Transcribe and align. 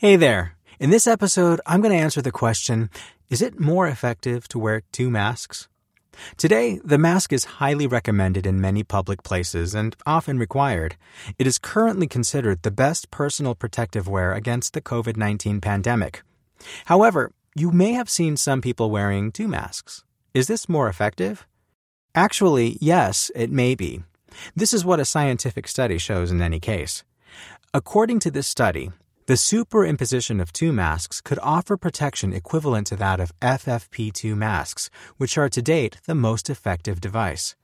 Hey 0.00 0.16
there. 0.16 0.56
In 0.78 0.88
this 0.88 1.06
episode, 1.06 1.60
I'm 1.66 1.82
going 1.82 1.92
to 1.92 2.02
answer 2.02 2.22
the 2.22 2.32
question 2.32 2.88
Is 3.28 3.42
it 3.42 3.60
more 3.60 3.86
effective 3.86 4.48
to 4.48 4.58
wear 4.58 4.80
two 4.92 5.10
masks? 5.10 5.68
Today, 6.38 6.80
the 6.82 6.96
mask 6.96 7.34
is 7.34 7.60
highly 7.60 7.86
recommended 7.86 8.46
in 8.46 8.62
many 8.62 8.82
public 8.82 9.22
places 9.22 9.74
and 9.74 9.94
often 10.06 10.38
required. 10.38 10.96
It 11.38 11.46
is 11.46 11.58
currently 11.58 12.06
considered 12.06 12.62
the 12.62 12.70
best 12.70 13.10
personal 13.10 13.54
protective 13.54 14.08
wear 14.08 14.32
against 14.32 14.72
the 14.72 14.80
COVID 14.80 15.18
19 15.18 15.60
pandemic. 15.60 16.22
However, 16.86 17.32
you 17.54 17.70
may 17.70 17.92
have 17.92 18.08
seen 18.08 18.38
some 18.38 18.62
people 18.62 18.90
wearing 18.90 19.30
two 19.30 19.48
masks. 19.48 20.02
Is 20.32 20.46
this 20.46 20.66
more 20.66 20.88
effective? 20.88 21.46
Actually, 22.14 22.78
yes, 22.80 23.30
it 23.34 23.50
may 23.50 23.74
be. 23.74 24.02
This 24.56 24.72
is 24.72 24.82
what 24.82 24.98
a 24.98 25.04
scientific 25.04 25.68
study 25.68 25.98
shows 25.98 26.30
in 26.30 26.40
any 26.40 26.58
case. 26.58 27.04
According 27.74 28.20
to 28.20 28.30
this 28.30 28.46
study, 28.46 28.92
the 29.26 29.34
superimposition 29.34 30.40
of 30.40 30.52
two 30.52 30.72
masks 30.72 31.20
could 31.20 31.38
offer 31.42 31.76
protection 31.76 32.32
equivalent 32.32 32.86
to 32.88 32.96
that 32.96 33.20
of 33.20 33.38
FFP2 33.40 34.36
masks, 34.36 34.90
which 35.18 35.38
are 35.38 35.48
to 35.48 35.62
date 35.62 35.98
the 36.06 36.14
most 36.14 36.50
effective 36.50 37.00
device. 37.00 37.54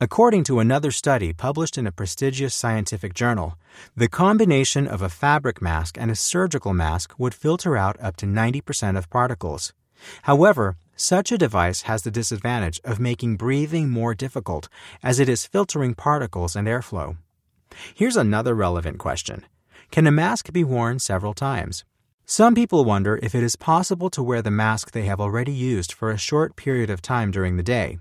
According 0.00 0.44
to 0.44 0.58
another 0.58 0.90
study 0.90 1.32
published 1.32 1.76
in 1.78 1.86
a 1.86 1.92
prestigious 1.92 2.54
scientific 2.54 3.14
journal, 3.14 3.58
the 3.94 4.08
combination 4.08 4.86
of 4.86 5.02
a 5.02 5.08
fabric 5.08 5.60
mask 5.60 5.96
and 5.98 6.10
a 6.10 6.16
surgical 6.16 6.72
mask 6.72 7.14
would 7.18 7.34
filter 7.34 7.76
out 7.76 7.96
up 8.00 8.16
to 8.16 8.26
90% 8.26 8.96
of 8.96 9.10
particles. 9.10 9.72
However, 10.22 10.76
such 10.96 11.30
a 11.30 11.38
device 11.38 11.82
has 11.82 12.02
the 12.02 12.10
disadvantage 12.10 12.80
of 12.84 12.98
making 12.98 13.36
breathing 13.36 13.90
more 13.90 14.14
difficult 14.14 14.68
as 15.02 15.20
it 15.20 15.28
is 15.28 15.46
filtering 15.46 15.94
particles 15.94 16.56
and 16.56 16.66
airflow. 16.66 17.18
Here's 17.94 18.16
another 18.16 18.54
relevant 18.54 18.98
question 18.98 19.44
can 19.90 20.06
a 20.06 20.10
mask 20.10 20.52
be 20.52 20.64
worn 20.64 20.98
several 20.98 21.34
times? 21.34 21.84
Some 22.24 22.54
people 22.54 22.84
wonder 22.84 23.20
if 23.22 23.34
it 23.34 23.42
is 23.42 23.54
possible 23.56 24.10
to 24.10 24.22
wear 24.22 24.42
the 24.42 24.50
mask 24.50 24.90
they 24.90 25.04
have 25.04 25.20
already 25.20 25.52
used 25.52 25.92
for 25.92 26.10
a 26.10 26.18
short 26.18 26.56
period 26.56 26.90
of 26.90 27.00
time 27.00 27.30
during 27.30 27.56
the 27.56 27.62
day. 27.62 27.98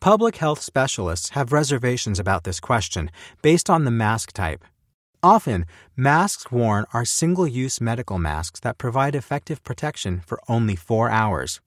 Public 0.00 0.36
health 0.36 0.60
specialists 0.60 1.30
have 1.30 1.52
reservations 1.52 2.18
about 2.18 2.44
this 2.44 2.58
question 2.58 3.10
based 3.42 3.68
on 3.68 3.84
the 3.84 3.90
mask 3.90 4.32
type. 4.32 4.64
Often, 5.22 5.66
masks 5.96 6.50
worn 6.50 6.86
are 6.94 7.04
single 7.04 7.46
use 7.46 7.80
medical 7.80 8.18
masks 8.18 8.60
that 8.60 8.78
provide 8.78 9.14
effective 9.14 9.62
protection 9.64 10.22
for 10.24 10.40
only 10.48 10.76
four 10.76 11.10
hours. 11.10 11.60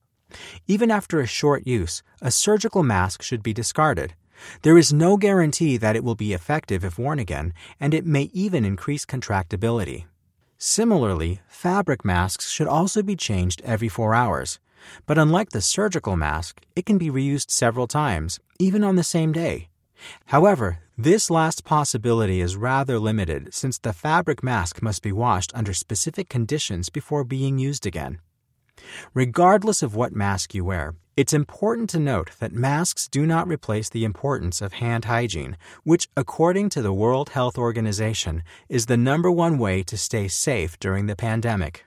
Even 0.67 0.89
after 0.89 1.19
a 1.19 1.27
short 1.27 1.67
use, 1.67 2.01
a 2.21 2.31
surgical 2.31 2.83
mask 2.83 3.21
should 3.21 3.43
be 3.43 3.53
discarded. 3.53 4.13
There 4.61 4.77
is 4.77 4.93
no 4.93 5.17
guarantee 5.17 5.77
that 5.77 5.95
it 5.95 6.03
will 6.03 6.15
be 6.15 6.33
effective 6.33 6.83
if 6.83 6.97
worn 6.97 7.19
again, 7.19 7.53
and 7.79 7.93
it 7.93 8.05
may 8.05 8.29
even 8.33 8.65
increase 8.65 9.05
contractibility. 9.05 10.05
Similarly, 10.57 11.41
fabric 11.47 12.05
masks 12.05 12.51
should 12.51 12.67
also 12.67 13.01
be 13.01 13.15
changed 13.15 13.61
every 13.65 13.89
four 13.89 14.13
hours. 14.13 14.59
But 15.05 15.17
unlike 15.17 15.49
the 15.49 15.61
surgical 15.61 16.15
mask, 16.15 16.61
it 16.75 16.85
can 16.85 16.97
be 16.97 17.09
reused 17.09 17.51
several 17.51 17.87
times, 17.87 18.39
even 18.59 18.83
on 18.83 18.95
the 18.95 19.03
same 19.03 19.31
day. 19.31 19.69
However, 20.27 20.79
this 20.97 21.29
last 21.29 21.63
possibility 21.63 22.41
is 22.41 22.55
rather 22.55 22.99
limited 22.99 23.53
since 23.53 23.77
the 23.77 23.93
fabric 23.93 24.43
mask 24.43 24.81
must 24.81 25.01
be 25.01 25.11
washed 25.11 25.51
under 25.55 25.73
specific 25.73 26.29
conditions 26.29 26.89
before 26.89 27.23
being 27.23 27.57
used 27.57 27.85
again. 27.85 28.19
Regardless 29.13 29.81
of 29.81 29.95
what 29.95 30.15
mask 30.15 30.53
you 30.53 30.65
wear, 30.65 30.95
it's 31.21 31.33
important 31.33 31.87
to 31.87 31.99
note 31.99 32.31
that 32.39 32.51
masks 32.51 33.07
do 33.07 33.27
not 33.27 33.47
replace 33.47 33.89
the 33.89 34.03
importance 34.03 34.59
of 34.59 34.73
hand 34.73 35.05
hygiene, 35.05 35.55
which, 35.83 36.09
according 36.17 36.67
to 36.67 36.81
the 36.81 36.91
World 36.91 37.29
Health 37.29 37.59
Organization, 37.59 38.41
is 38.69 38.87
the 38.87 38.97
number 38.97 39.29
one 39.29 39.59
way 39.59 39.83
to 39.83 39.97
stay 39.97 40.27
safe 40.27 40.79
during 40.79 41.05
the 41.05 41.15
pandemic. 41.15 41.85